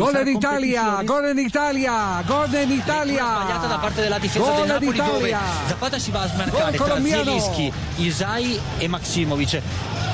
[0.00, 3.22] Gol en Italia, gol in Italia, gol in Italia.
[3.22, 5.36] Sbagliata da parte della difesa Gol del Napoli dove.
[5.66, 7.00] Zapata si va a smarcare Gol tra.
[7.02, 9.60] Zielinski, Isai e Maximovic.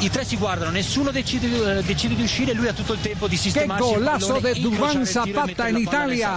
[0.01, 3.37] I tre si guardano, nessuno decide, decide di uscire, lui ha tutto il tempo di
[3.37, 6.31] Che sistemarsi pallone, de incrociare Duvan Zapata in Italia.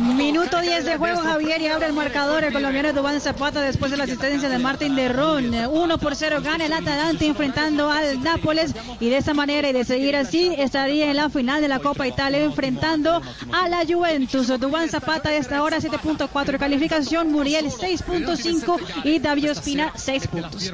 [0.00, 2.44] Minuto 10 de juego, Javier, y abre el marcador.
[2.44, 5.54] El colombiano Dubán Zapata después de la asistencia de Martín de Ron.
[5.54, 8.74] 1 por 0 gana el Atalanta enfrentando al Nápoles.
[9.00, 12.06] Y de esa manera y de seguir así estaría en la final de la Copa
[12.06, 13.22] Italia enfrentando
[13.52, 14.48] a la Juventus.
[14.58, 20.72] Dubán Zapata a esta hora 7.4 de calificación, Muriel 6.5 y David Ospina 6 puntos.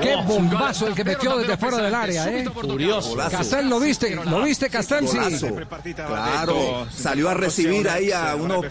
[0.00, 2.44] Qué bombazo el que metió desde fuera del área, ¿eh?
[2.44, 3.16] Curioso.
[3.16, 4.14] Castel, ¿lo viste?
[4.14, 5.06] ¿Lo viste, Castel?
[5.08, 5.18] Sí.
[5.94, 8.64] Claro, salió a recibir ahí a unos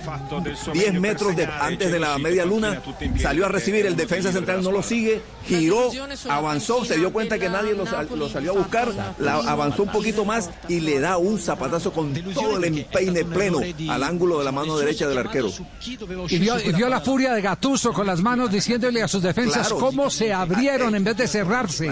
[0.74, 2.82] 10 metros de- antes de la media luna,
[3.22, 5.92] salió a recibir, el defensa central no lo sigue, giró,
[6.30, 9.90] avanzó, se dio cuenta que nadie lo, sal- lo salió a buscar, la- avanzó un
[9.92, 13.60] poquito más y le da un zapatazo con todo el empeine pleno
[13.90, 15.50] al ángulo de la mano derecha del arquero.
[16.30, 19.68] Y vio, y vio la furia de Gatuso con las manos diciéndole a sus defensas
[19.68, 19.78] Claro.
[19.78, 21.90] cómo se abrieron en vez de cerrarse.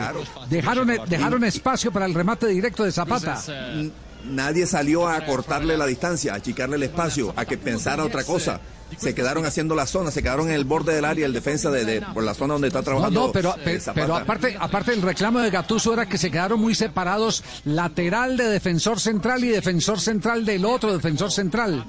[0.49, 3.39] Dejaron, dejaron espacio para el remate directo de Zapata.
[3.75, 3.91] N-
[4.25, 8.59] Nadie salió a cortarle la distancia, a achicarle el espacio, a que pensara otra cosa.
[8.97, 11.83] Se quedaron haciendo la zona, se quedaron en el borde del área, el defensa de,
[11.85, 13.27] de- por la zona donde está trabajando.
[13.27, 16.59] no, pero, eh, pe- pero aparte, aparte el reclamo de Gatuso era que se quedaron
[16.61, 21.85] muy separados lateral de defensor central y defensor central del otro defensor central.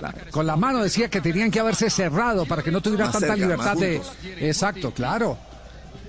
[0.00, 3.12] La- con la mano decía que tenían que haberse cerrado para que no tuviera Más
[3.14, 4.00] tanta cerca, libertad de...
[4.48, 5.36] Exacto, claro.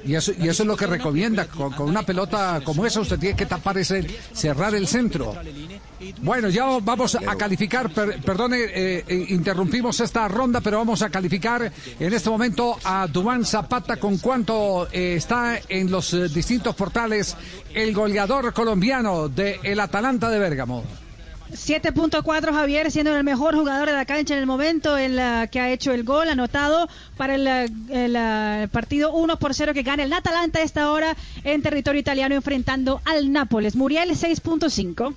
[0.06, 1.46] Y eso, y eso es lo que recomienda.
[1.48, 5.34] Con, con una pelota como esa usted tiene que tapar ese, cerrar el centro.
[6.22, 11.10] Bueno, ya vamos a calificar, per- perdone, eh, eh, interrumpimos esta ronda, pero vamos a
[11.10, 16.76] calificar en este momento a Dubán Zapata con cuánto eh, está en los eh, distintos
[16.76, 17.36] portales
[17.74, 20.84] el goleador colombiano de el Atalanta de Bérgamo.
[21.52, 25.60] 7.4 Javier siendo el mejor jugador de la cancha en el momento en la que
[25.60, 29.84] ha hecho el gol anotado para el, eh, el, eh, partido 1 por 0 que
[29.84, 33.76] gana el Atalanta a esta hora en territorio italiano enfrentando al Nápoles.
[33.76, 35.16] Muriel 6.5.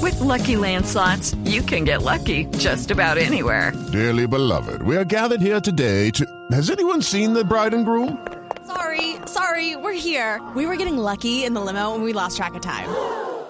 [0.00, 3.72] With Lucky Land slots, you can get lucky just about anywhere.
[3.92, 6.24] Dearly beloved, we are gathered here today to.
[6.52, 8.16] Has anyone seen the bride and groom?
[8.66, 10.40] Sorry, sorry, we're here.
[10.54, 12.88] We were getting lucky in the limo and we lost track of time.